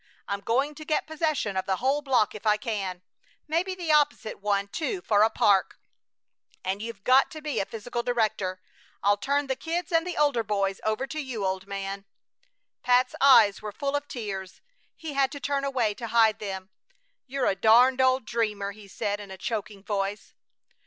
[0.27, 3.03] "I'm going to get possession of the whole block if I can;
[3.47, 5.77] maybe the opposite one, too, for a park,
[6.65, 8.59] and you've got to be physical director!
[9.03, 12.05] I'll turn the kids and the older boys over to you, old man!"
[12.81, 14.59] Pat's eyes were full of tears.
[14.95, 16.71] He had to turn away to hide them.
[17.27, 20.33] "You're a darned old dreamer!" he said, in a choking voice.